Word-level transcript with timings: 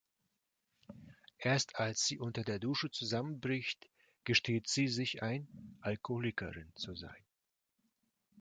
Erst 1.37 1.75
als 1.75 2.07
sie 2.07 2.17
unter 2.17 2.41
der 2.43 2.57
Dusche 2.57 2.89
zusammenbricht, 2.89 3.87
gesteht 4.23 4.67
sie 4.67 4.87
sich 4.87 5.21
ein, 5.21 5.77
Alkoholikerin 5.81 6.71
zu 6.73 6.95
sein. 6.95 7.23